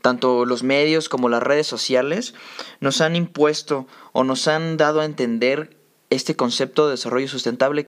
[0.00, 2.34] tanto los medios como las redes sociales,
[2.80, 5.76] nos han impuesto o nos han dado a entender
[6.10, 7.86] este concepto de desarrollo sustentable.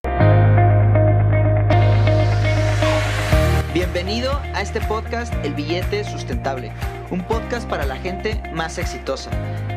[3.74, 6.72] Bienvenido a este podcast El Billete Sustentable,
[7.10, 9.30] un podcast para la gente más exitosa.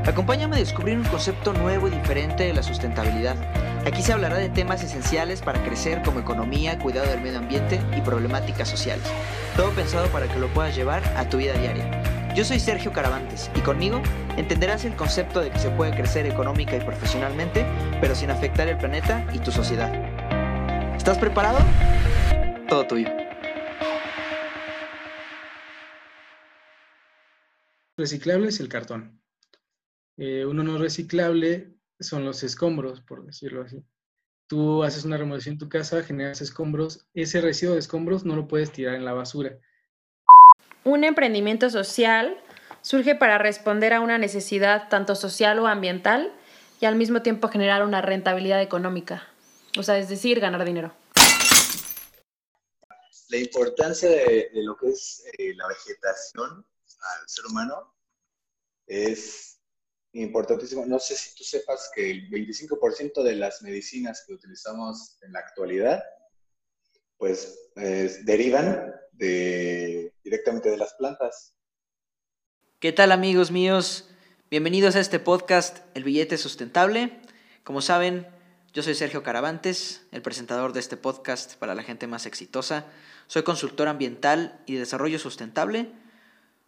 [0.06, 3.36] Acompáñame a descubrir un concepto nuevo y diferente de la sustentabilidad.
[3.86, 8.02] Aquí se hablará de temas esenciales para crecer como economía, cuidado del medio ambiente y
[8.02, 9.06] problemáticas sociales.
[9.56, 12.05] Todo pensado para que lo puedas llevar a tu vida diaria.
[12.36, 14.02] Yo soy Sergio Caravantes y conmigo
[14.36, 17.66] entenderás el concepto de que se puede crecer económica y profesionalmente,
[18.02, 19.90] pero sin afectar el planeta y tu sociedad.
[20.98, 21.60] ¿Estás preparado?
[22.68, 23.08] Todo tuyo.
[27.96, 29.22] Reciclable es el cartón.
[30.18, 33.82] Eh, uno no reciclable son los escombros, por decirlo así.
[34.48, 38.50] Tú haces una remodelación en tu casa, generas escombros, ese residuo de escombros no lo
[38.50, 39.58] puedes tirar en la basura
[40.86, 42.40] un emprendimiento social
[42.82, 46.32] surge para responder a una necesidad tanto social o ambiental
[46.80, 49.28] y al mismo tiempo generar una rentabilidad económica.
[49.78, 50.96] O sea, es decir, ganar dinero.
[53.30, 57.96] La importancia de, lo que es eh, la vegetación al ser humano
[58.86, 59.60] es
[60.14, 60.86] importantísimo.
[60.86, 65.40] No sé si tú sepas que el 25% de las medicinas que utilizamos en la
[65.40, 66.04] actualidad,
[67.18, 71.54] pues derivan de, directamente de las plantas.
[72.80, 74.10] ¿Qué tal amigos míos?
[74.50, 77.22] Bienvenidos a este podcast El Billete Sustentable.
[77.64, 78.28] Como saben,
[78.74, 82.88] yo soy Sergio Caravantes, el presentador de este podcast para la gente más exitosa.
[83.28, 85.92] Soy consultor ambiental y de desarrollo sustentable.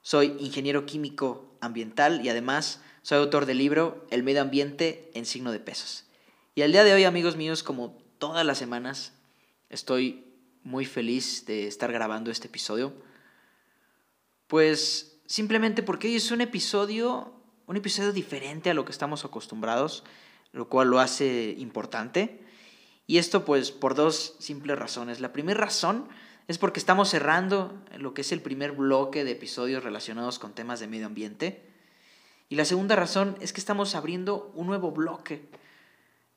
[0.03, 5.51] Soy ingeniero químico ambiental y además soy autor del libro El medio ambiente en signo
[5.51, 6.05] de pesos.
[6.53, 9.13] Y al día de hoy, amigos míos, como todas las semanas,
[9.69, 10.31] estoy
[10.63, 12.93] muy feliz de estar grabando este episodio.
[14.47, 17.33] Pues simplemente porque hoy es un episodio,
[17.65, 20.05] un episodio diferente a lo que estamos acostumbrados,
[20.53, 22.41] lo cual lo hace importante.
[23.07, 25.19] Y esto pues por dos simples razones.
[25.19, 26.07] La primera razón
[26.47, 30.79] es porque estamos cerrando lo que es el primer bloque de episodios relacionados con temas
[30.79, 31.67] de medio ambiente.
[32.47, 35.49] Y la segunda razón es que estamos abriendo un nuevo bloque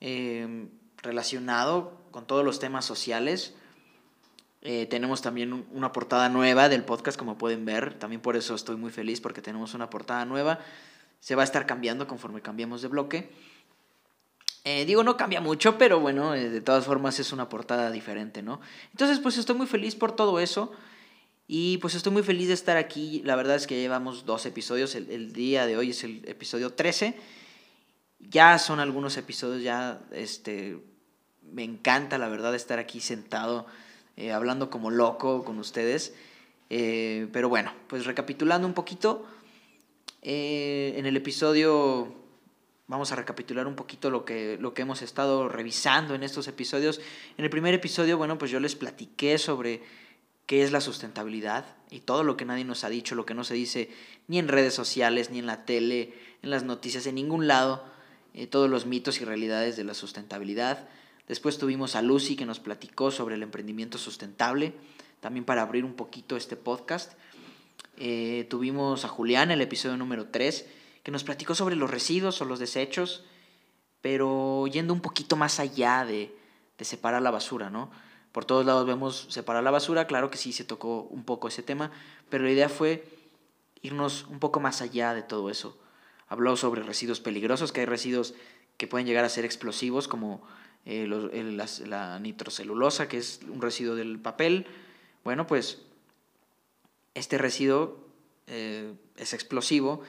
[0.01, 3.55] eh, relacionado con todos los temas sociales
[4.63, 7.95] eh, tenemos también una portada nueva del podcast, como pueden ver.
[7.99, 10.59] También por eso estoy muy feliz, porque tenemos una portada nueva.
[11.21, 13.31] Se va a estar cambiando conforme cambiemos de bloque.
[14.65, 18.43] Eh, digo, no cambia mucho, pero bueno, eh, de todas formas es una portada diferente,
[18.43, 18.61] ¿no?
[18.91, 20.73] Entonces, pues estoy muy feliz por todo eso.
[21.47, 23.23] Y pues estoy muy feliz de estar aquí.
[23.25, 24.95] La verdad es que llevamos dos episodios.
[24.95, 27.17] El, el día de hoy es el episodio 13.
[28.21, 30.79] Ya son algunos episodios, ya este,
[31.51, 33.67] me encanta la verdad estar aquí sentado
[34.17, 36.15] eh, hablando como loco con ustedes.
[36.69, 39.27] Eh, pero bueno, pues recapitulando un poquito,
[40.23, 42.15] eh, en el episodio
[42.87, 47.01] vamos a recapitular un poquito lo que, lo que hemos estado revisando en estos episodios.
[47.39, 49.83] En el primer episodio, bueno, pues yo les platiqué sobre
[50.47, 53.45] qué es la sustentabilidad y todo lo que nadie nos ha dicho, lo que no
[53.45, 53.91] se dice
[54.27, 57.85] ni en redes sociales, ni en la tele, en las noticias, en ningún lado,
[58.51, 60.89] todos los mitos y realidades de la sustentabilidad.
[61.31, 64.75] Después tuvimos a Lucy que nos platicó sobre el emprendimiento sustentable,
[65.21, 67.13] también para abrir un poquito este podcast.
[67.99, 70.67] Eh, tuvimos a Julián, el episodio número 3,
[71.05, 73.23] que nos platicó sobre los residuos o los desechos,
[74.01, 76.37] pero yendo un poquito más allá de,
[76.77, 77.93] de separar la basura, ¿no?
[78.33, 81.63] Por todos lados vemos separar la basura, claro que sí se tocó un poco ese
[81.63, 81.93] tema,
[82.29, 83.05] pero la idea fue
[83.83, 85.79] irnos un poco más allá de todo eso.
[86.27, 88.35] Habló sobre residuos peligrosos, que hay residuos
[88.79, 90.43] que pueden llegar a ser explosivos, como
[90.87, 94.67] eh, la, nitrocelulosa, que es un residuo del papel.
[95.25, 95.83] Bueno, pues
[97.15, 97.99] este residuo
[98.47, 100.03] eh, es explosivo,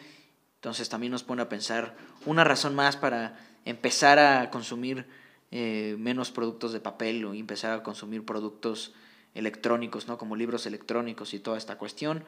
[0.55, 1.95] entonces también nos pone a pensar
[2.25, 5.05] una razón más para empezar a consumir
[5.51, 8.93] eh, menos productos de papel o empezar a consumir productos
[9.33, 10.17] electrónicos, ¿no?
[10.17, 12.23] como libros electrónicos y toda esta cuestión.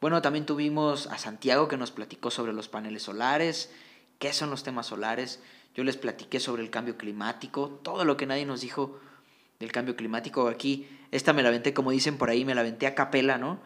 [0.00, 3.70] Bueno, también tuvimos a Santiago que nos platicó sobre los paneles solares,
[4.18, 5.40] qué son los temas solares,
[5.74, 8.98] yo les platiqué sobre el cambio climático, todo lo que nadie nos dijo
[9.58, 10.48] del cambio climático.
[10.48, 13.60] Aquí, esta me la aventé, como dicen por ahí, me la aventé a capela, ¿no?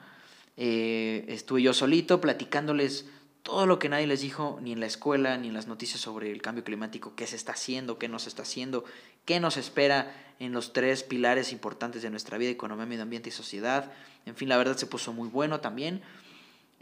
[0.56, 3.06] Eh, estuve yo solito platicándoles
[3.43, 6.33] todo lo que nadie les dijo, ni en la escuela, ni en las noticias sobre
[6.33, 8.85] el cambio climático, qué se está haciendo, qué no se está haciendo,
[9.27, 13.33] qué nos espera en los tres pilares importantes de nuestra vida, economía, medio ambiente y
[13.33, 13.93] sociedad.
[14.25, 16.03] En fin, la verdad se puso muy bueno también.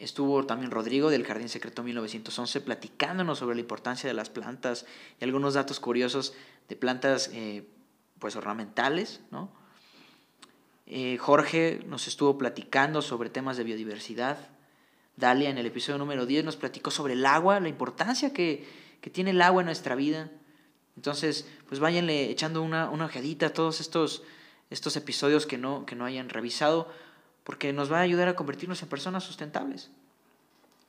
[0.02, 4.84] Estuvo también Rodrigo del Jardín Secreto 1911 platicándonos sobre la importancia de las plantas
[5.20, 6.34] y algunos datos curiosos
[6.68, 7.68] de plantas eh,
[8.18, 9.48] pues ornamentales, ¿no?
[10.86, 14.38] Eh, Jorge nos estuvo platicando sobre temas de biodiversidad,
[15.16, 18.66] Dalia en el episodio número 10 nos platicó sobre el agua, la importancia que,
[19.00, 20.32] que tiene el agua en nuestra vida.
[20.96, 24.24] Entonces, pues váyanle echando una, una ojeadita a todos estos,
[24.68, 26.90] estos episodios que no, que no hayan revisado,
[27.44, 29.90] porque nos va a ayudar a convertirnos en personas sustentables.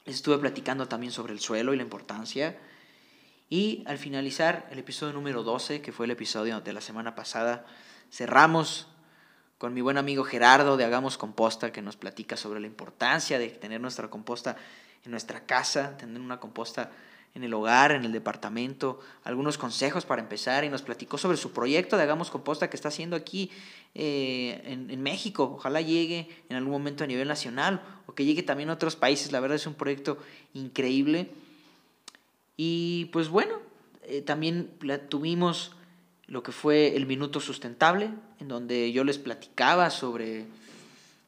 [0.05, 2.57] Les estuve platicando también sobre el suelo y la importancia.
[3.49, 7.65] Y al finalizar el episodio número 12, que fue el episodio de la semana pasada,
[8.11, 8.87] cerramos
[9.57, 13.49] con mi buen amigo Gerardo de Hagamos Composta, que nos platica sobre la importancia de
[13.49, 14.57] tener nuestra composta
[15.05, 16.91] en nuestra casa, tener una composta
[17.35, 21.51] en el hogar, en el departamento, algunos consejos para empezar y nos platicó sobre su
[21.51, 23.49] proyecto de Hagamos Composta que está haciendo aquí
[23.95, 25.53] eh, en, en, México.
[25.55, 29.31] Ojalá llegue en algún momento a nivel nacional o que llegue también a otros países.
[29.31, 30.19] La verdad es un proyecto
[30.53, 31.31] increíble.
[32.55, 33.59] Y pues bueno,
[34.03, 34.69] eh, también
[35.09, 35.71] tuvimos
[36.27, 40.45] lo que fue el Minuto Sustentable, en donde yo les platicaba sobre...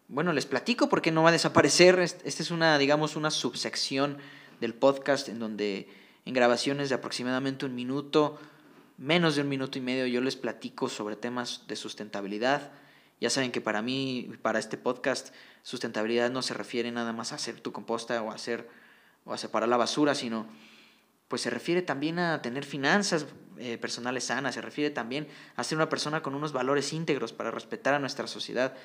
[0.07, 1.99] Bueno, les platico porque no va a desaparecer.
[1.99, 4.17] Esta es una, digamos, una subsección
[4.59, 5.87] del podcast en donde
[6.25, 8.39] en grabaciones de aproximadamente un minuto,
[8.97, 12.71] menos de un minuto y medio, yo les platico sobre temas de sustentabilidad.
[13.21, 17.35] Ya saben que para mí, para este podcast, sustentabilidad no se refiere nada más a
[17.35, 18.67] hacer tu composta o a hacer
[19.25, 20.47] o a separar la basura, sino
[21.27, 23.25] pues se refiere también a tener finanzas
[23.57, 27.51] eh, personales sanas, se refiere también a ser una persona con unos valores íntegros para
[27.51, 28.75] respetar a nuestra sociedad.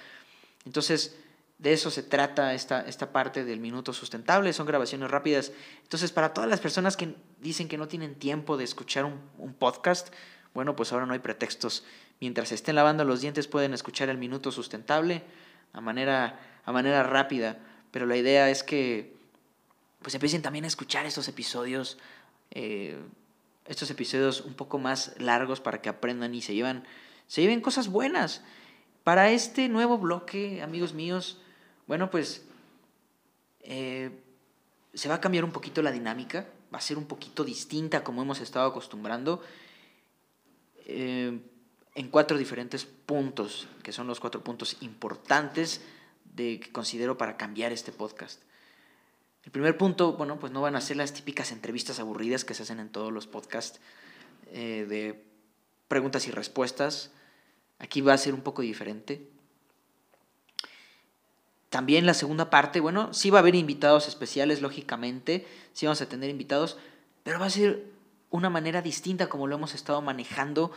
[0.64, 1.16] Entonces,
[1.60, 5.52] de eso se trata esta, esta parte del minuto sustentable, son grabaciones rápidas.
[5.82, 10.08] Entonces, para todas las personas que dicen que no tienen tiempo de escuchar un, podcast,
[10.54, 11.84] bueno, pues ahora no hay pretextos.
[12.18, 15.22] Mientras estén lavando los dientes pueden escuchar el minuto sustentable
[15.74, 17.58] a manera, a manera rápida,
[17.90, 19.14] pero la idea es que
[20.00, 21.98] pues empiecen también a escuchar estos episodios,
[22.52, 22.98] eh,
[23.66, 26.84] estos episodios un poco más largos para que aprendan y se llevan,
[27.26, 28.42] se lleven cosas buenas.
[29.04, 31.38] Para este nuevo bloque, amigos míos,
[31.90, 32.42] bueno, pues
[33.62, 34.12] eh,
[34.94, 38.22] se va a cambiar un poquito la dinámica, va a ser un poquito distinta como
[38.22, 39.42] hemos estado acostumbrando,
[40.86, 41.40] eh,
[41.96, 45.80] en cuatro diferentes puntos, que son los cuatro puntos importantes
[46.32, 48.40] de, que considero para cambiar este podcast.
[49.42, 52.62] El primer punto, bueno, pues no van a ser las típicas entrevistas aburridas que se
[52.62, 53.80] hacen en todos los podcasts
[54.52, 55.24] eh, de
[55.88, 57.10] preguntas y respuestas.
[57.80, 59.28] Aquí va a ser un poco diferente.
[61.70, 66.08] También la segunda parte, bueno, sí va a haber invitados especiales, lógicamente, sí vamos a
[66.08, 66.76] tener invitados,
[67.22, 67.86] pero va a ser
[68.28, 70.72] una manera distinta como lo hemos estado manejando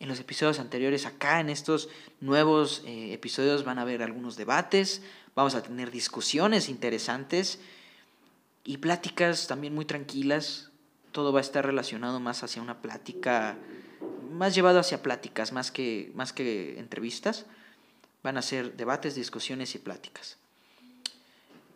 [0.00, 1.06] en los episodios anteriores.
[1.06, 1.88] Acá en estos
[2.20, 5.02] nuevos eh, episodios van a haber algunos debates,
[5.36, 7.60] vamos a tener discusiones interesantes
[8.64, 10.70] y pláticas también muy tranquilas.
[11.12, 13.56] Todo va a estar relacionado más hacia una plática,
[14.32, 17.46] más llevado hacia pláticas, más que, más que entrevistas
[18.22, 20.38] van a ser debates, discusiones y pláticas.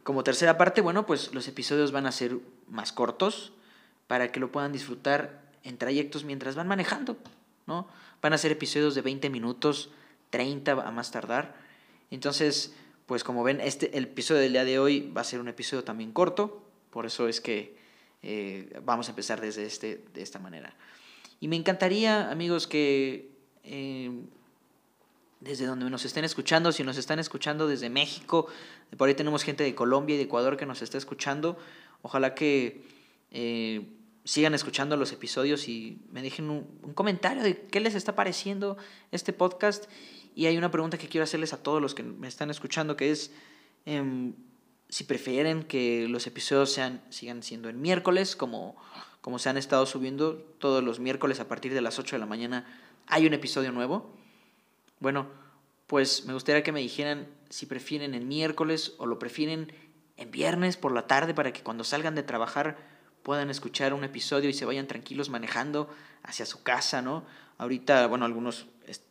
[0.03, 2.39] Como tercera parte, bueno, pues los episodios van a ser
[2.69, 3.53] más cortos
[4.07, 7.17] para que lo puedan disfrutar en trayectos mientras van manejando,
[7.67, 7.89] ¿no?
[8.23, 9.91] Van a ser episodios de 20 minutos,
[10.31, 11.57] 30 a más tardar.
[12.11, 12.75] Entonces,
[13.07, 15.83] pues como ven, este, el episodio del día de hoy va a ser un episodio
[15.83, 17.77] también corto, por eso es que
[18.23, 20.75] eh, vamos a empezar desde este, de esta manera.
[21.41, 23.31] Y me encantaría, amigos, que
[23.65, 24.11] eh,
[25.41, 28.47] desde donde nos estén escuchando, si nos están escuchando desde México,
[28.97, 31.59] por ahí tenemos gente de Colombia y de Ecuador que nos está escuchando,
[32.03, 32.83] ojalá que
[33.31, 33.87] eh,
[34.25, 38.77] sigan escuchando los episodios y me dejen un, comentario de qué les está pareciendo
[39.13, 39.85] este podcast.
[40.35, 43.11] Y hay una pregunta que quiero hacerles a todos los que me están escuchando, que
[43.11, 43.31] es
[43.87, 44.35] em,
[44.89, 48.77] si prefieren que los episodios sean, sigan siendo el miércoles, como,
[49.21, 52.27] como se han estado subiendo todos los miércoles a partir de las 8 de la
[52.27, 52.67] mañana,
[53.07, 54.13] hay un episodio nuevo
[55.01, 55.27] bueno,
[55.87, 59.73] pues me gustaría que me dijeran si prefieren el miércoles o lo prefieren
[60.17, 62.77] en viernes por la tarde para que cuando salgan de trabajar
[63.23, 65.89] puedan escuchar un episodio y se vayan tranquilos manejando
[66.23, 67.25] hacia su casa, ¿no?
[67.59, 68.67] Ahorita, bueno, algunos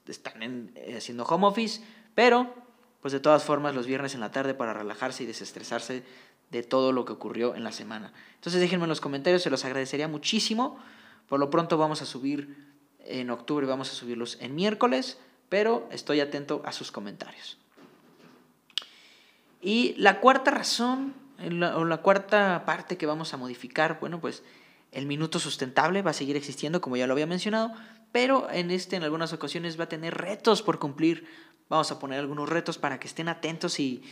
[0.08, 1.82] están eh, haciendo home office,
[2.14, 2.54] pero
[3.02, 6.04] pues de todas formas los viernes en la tarde para relajarse y desestresarse
[6.50, 8.14] de todo lo que ocurrió en la semana.
[8.36, 10.80] Entonces déjenme en los comentarios, se los agradecería muchísimo.
[11.28, 16.20] Por lo pronto vamos a subir en octubre, vamos a subirlos en miércoles pero estoy
[16.20, 17.58] atento a sus comentarios.
[19.62, 21.14] Y la cuarta razón,
[21.76, 24.44] o la cuarta parte que vamos a modificar, bueno, pues
[24.92, 27.72] el minuto sustentable va a seguir existiendo, como ya lo había mencionado,
[28.12, 31.28] pero en este en algunas ocasiones va a tener retos por cumplir.
[31.68, 34.04] Vamos a poner algunos retos para que estén atentos y,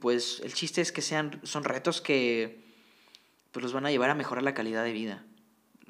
[0.00, 2.64] pues el chiste es que sean, son retos que
[3.52, 5.24] pues los van a llevar a mejorar la calidad de vida,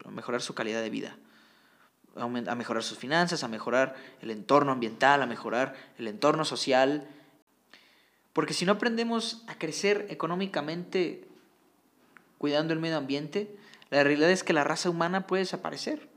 [0.04, 1.16] a mejorar su calidad de vida
[2.18, 7.06] a mejorar sus finanzas, a mejorar el entorno ambiental, a mejorar el entorno social.
[8.32, 11.26] Porque si no aprendemos a crecer económicamente
[12.38, 13.56] cuidando el medio ambiente,
[13.90, 16.08] la realidad es que la raza humana puede desaparecer.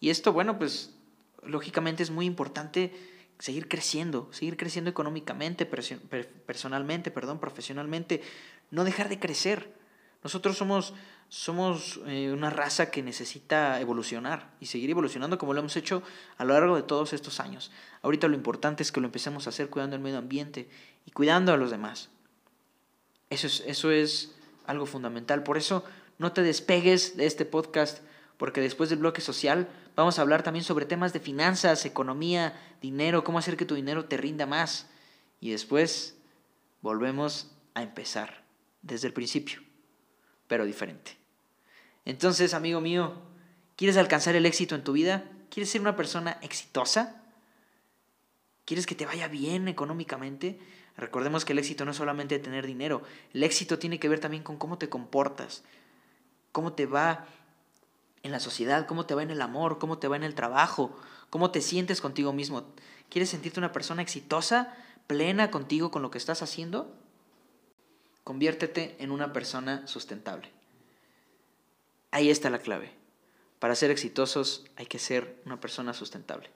[0.00, 0.94] Y esto, bueno, pues
[1.42, 2.92] lógicamente es muy importante
[3.38, 8.22] seguir creciendo, seguir creciendo económicamente, personalmente, perdón, profesionalmente,
[8.70, 9.72] no dejar de crecer.
[10.24, 10.94] Nosotros somos,
[11.28, 16.02] somos eh, una raza que necesita evolucionar y seguir evolucionando como lo hemos hecho
[16.38, 17.72] a lo largo de todos estos años.
[18.02, 20.68] Ahorita lo importante es que lo empecemos a hacer cuidando el medio ambiente
[21.04, 22.10] y cuidando a los demás.
[23.30, 24.34] Eso es, eso es
[24.66, 25.42] algo fundamental.
[25.42, 25.84] Por eso
[26.18, 27.98] no te despegues de este podcast,
[28.36, 33.24] porque después del bloque social vamos a hablar también sobre temas de finanzas, economía, dinero,
[33.24, 34.88] cómo hacer que tu dinero te rinda más.
[35.40, 36.16] Y después
[36.82, 38.44] volvemos a empezar
[38.82, 39.60] desde el principio,
[40.48, 41.16] pero diferente.
[42.04, 43.14] Entonces, amigo mío,
[43.76, 45.24] ¿quieres alcanzar el éxito en tu vida?
[45.50, 47.22] ¿Quieres ser una persona exitosa?
[48.64, 50.58] ¿Quieres que te vaya bien económicamente?
[50.96, 53.02] Recordemos que el éxito no es solamente tener dinero,
[53.34, 55.62] el éxito tiene que ver también con cómo te comportas,
[56.52, 57.26] cómo te va
[58.22, 60.96] en la sociedad, cómo te va en el amor, cómo te va en el trabajo,
[61.28, 62.64] cómo te sientes contigo mismo.
[63.10, 64.74] ¿Quieres sentirte una persona exitosa,
[65.06, 66.92] plena contigo con lo que estás haciendo?
[68.26, 70.50] Conviértete en una persona sustentable.
[72.10, 72.90] Ahí está la clave.
[73.60, 76.50] Para ser exitosos hay que ser una persona sustentable.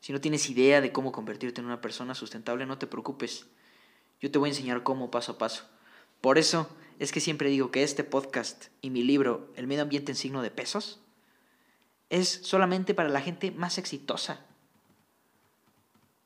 [0.00, 3.46] Si no tienes idea de cómo convertirte en una persona sustentable, no te preocupes.
[4.20, 5.62] Yo te voy a enseñar cómo paso a paso.
[6.20, 10.10] Por eso es que siempre digo que este podcast y mi libro, El medio ambiente
[10.10, 10.98] en signo de pesos,
[12.10, 14.44] es solamente para la gente más exitosa.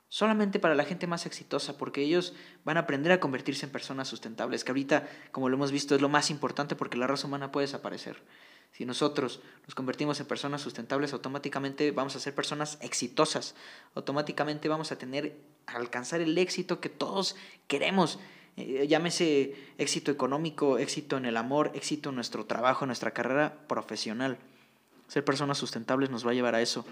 [0.08, 2.34] Solamente para la gente más exitosa, porque ellos
[2.64, 6.00] van a aprender a convertirse en personas sustentables, que ahorita, como lo hemos visto, es
[6.00, 8.22] lo más importante porque la raza humana puede desaparecer.
[8.72, 13.54] Si nosotros nos convertimos en personas sustentables, automáticamente vamos a ser personas exitosas.
[13.94, 15.34] Automáticamente vamos a tener,
[15.66, 17.36] a alcanzar el éxito que todos
[17.68, 18.18] queremos.
[18.56, 23.66] Eh, llámese éxito económico, éxito en el amor, éxito en nuestro trabajo, en nuestra carrera
[23.66, 24.38] profesional.
[25.08, 26.84] Ser personas sustentables nos va a llevar a eso,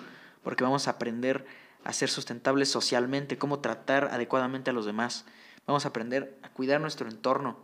[0.43, 1.45] porque vamos a aprender
[1.85, 5.25] a ser sustentables socialmente, cómo tratar adecuadamente a los demás.
[5.67, 7.59] Vamos a aprender a cuidar nuestro entorno,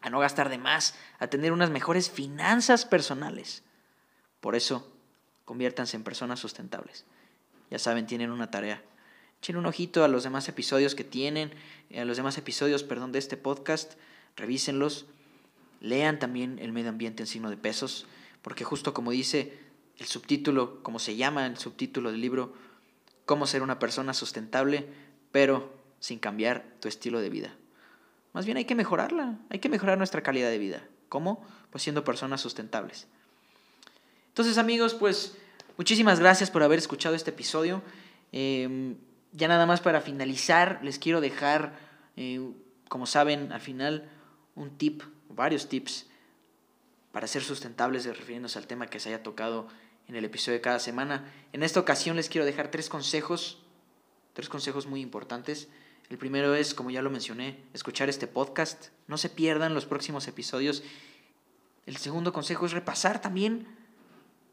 [0.00, 3.62] a no gastar de más, a tener unas mejores finanzas personales.
[4.40, 4.92] Por eso,
[5.44, 7.04] conviértanse en personas sustentables.
[7.70, 8.82] Ya saben, tienen una tarea
[9.40, 11.52] Echen un ojito a los demás episodios que tienen,
[11.96, 13.94] a los demás episodios, perdón, de este podcast,
[14.36, 15.06] revísenlos.
[15.80, 18.06] Lean también el medio ambiente en signo de pesos,
[18.42, 19.56] porque justo como dice
[19.96, 22.52] el subtítulo, como se llama el subtítulo del libro,
[23.28, 24.86] cómo ser una persona sustentable,
[25.32, 25.70] pero
[26.00, 27.54] sin cambiar tu estilo de vida.
[28.32, 30.82] Más bien hay que mejorarla, hay que mejorar nuestra calidad de vida.
[31.10, 31.44] ¿Cómo?
[31.70, 33.06] Pues siendo personas sustentables.
[34.28, 35.36] Entonces amigos, pues
[35.76, 37.82] muchísimas gracias por haber escuchado este episodio.
[38.32, 38.96] Em,
[39.32, 41.78] ya nada más para finalizar, les quiero dejar,
[42.16, 42.40] eh,
[42.88, 44.08] como saben, al final
[44.54, 46.06] un tip, varios tips
[47.12, 49.68] para ser sustentables, refiriéndose al tema que se haya tocado
[50.08, 51.32] en el episodio de cada semana.
[51.52, 53.58] En esta ocasión les quiero dejar tres consejos,
[54.32, 55.68] tres consejos muy importantes.
[56.10, 58.88] El primero es, como ya lo mencioné, escuchar este podcast.
[59.06, 60.82] No se pierdan los próximos episodios.
[61.86, 63.66] El segundo consejo es repasar también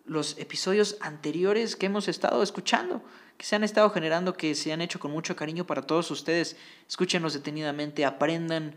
[0.05, 3.01] los episodios anteriores que hemos estado escuchando
[3.37, 6.55] que se han estado generando, que se han hecho con mucho cariño para todos ustedes.
[6.87, 8.75] Escúchenlos detenidamente, aprendan.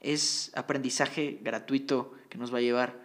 [0.00, 3.01] Es aprendizaje gratuito que nos va a llevar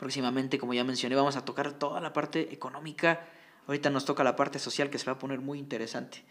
[0.00, 3.28] próximamente, como ya mencioné, vamos a tocar toda la parte económica.
[3.66, 6.24] Ahorita nos toca la parte social que se va a poner muy interesante.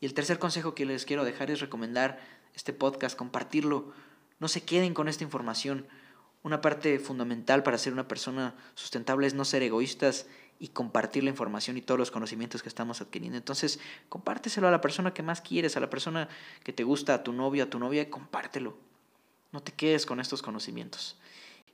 [0.00, 2.18] Y el tercer consejo que les quiero dejar es recomendar
[2.56, 3.92] este podcast, compartirlo.
[4.40, 5.86] No se queden con esta información.
[6.42, 10.26] Una parte fundamental para ser una persona sustentable es no ser egoístas
[10.58, 13.38] y compartir la información y todos los conocimientos que estamos adquiriendo.
[13.38, 13.78] Entonces,
[14.08, 16.28] compárteselo a la persona que más quieres, a la persona
[16.64, 18.76] que te gusta, a tu novio, a tu novia, compártelo.
[19.52, 21.16] No te quedes con estos conocimientos.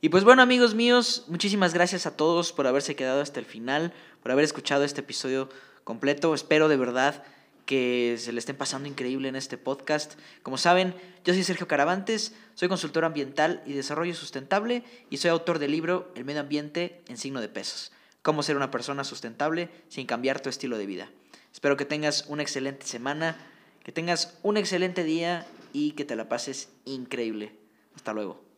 [0.01, 3.93] Y pues bueno, amigos míos, muchísimas gracias a todos por haberse quedado hasta el final,
[4.23, 5.49] por haber escuchado este episodio
[5.85, 6.35] completo.
[6.35, 7.23] Espero de verdad
[7.67, 10.15] que se le estén pasando increíble en este podcast.
[10.43, 15.59] Como saben, yo soy Sergio Caravantes, soy consultor ambiental y desarrollo sustentable y soy autor
[15.59, 17.93] del libro El medio ambiente en signo de pesos
[18.23, 21.11] cómo ser una persona sustentable sin cambiar tu estilo de vida.
[21.53, 23.37] Espero que tengas una excelente semana,
[23.83, 27.53] que tengas un excelente día y que te la pases increíble.
[27.95, 28.50] Hasta luego.